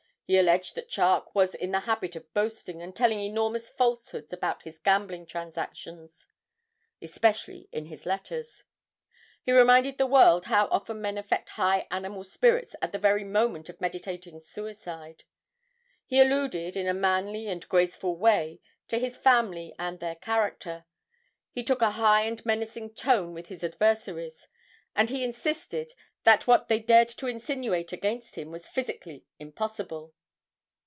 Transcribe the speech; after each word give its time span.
He 0.31 0.37
alleged 0.37 0.75
that 0.75 0.87
Charke 0.87 1.35
was 1.35 1.53
in 1.55 1.71
the 1.71 1.81
habit 1.81 2.15
of 2.15 2.33
boasting, 2.33 2.81
and 2.81 2.95
telling 2.95 3.19
enormous 3.19 3.67
falsehoods 3.69 4.31
about 4.31 4.63
his 4.63 4.77
gambling 4.77 5.25
transactions, 5.25 6.29
especially 7.01 7.67
in 7.73 7.87
his 7.87 8.05
letters. 8.05 8.63
He 9.43 9.51
reminded 9.51 9.97
the 9.97 10.05
world 10.07 10.45
how 10.45 10.67
often 10.69 11.01
men 11.01 11.17
affect 11.17 11.49
high 11.59 11.85
animal 11.91 12.23
spirits 12.23 12.77
at 12.81 12.93
the 12.93 12.97
very 12.97 13.25
moment 13.25 13.67
of 13.67 13.81
meditating 13.81 14.39
suicide. 14.39 15.25
He 16.05 16.21
alluded, 16.21 16.77
in 16.77 16.87
a 16.87 16.93
manly 16.93 17.47
and 17.49 17.67
graceful 17.67 18.15
way, 18.15 18.61
to 18.87 18.99
his 18.99 19.17
family 19.17 19.75
and 19.77 19.99
their 19.99 20.15
character. 20.15 20.85
He 21.51 21.61
took 21.61 21.81
a 21.81 21.91
high 21.91 22.21
and 22.21 22.45
menacing 22.45 22.93
tone 22.93 23.33
with 23.33 23.47
his 23.47 23.65
adversaries, 23.65 24.47
and 24.95 25.09
he 25.09 25.25
insisted 25.25 25.91
that 26.23 26.47
what 26.47 26.69
they 26.69 26.79
dared 26.79 27.09
to 27.09 27.27
insinuate 27.27 27.91
against 27.91 28.35
him 28.37 28.49
was 28.49 28.69
physically 28.69 29.25
impossible.' 29.37 30.13